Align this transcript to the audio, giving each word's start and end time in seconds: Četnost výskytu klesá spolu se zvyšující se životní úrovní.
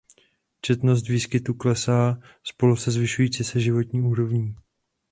Četnost 0.61 1.07
výskytu 1.07 1.53
klesá 1.53 2.19
spolu 2.43 2.75
se 2.75 2.91
zvyšující 2.91 3.43
se 3.43 3.59
životní 3.59 4.01
úrovní. 4.01 4.55